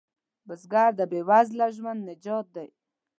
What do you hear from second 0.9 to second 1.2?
د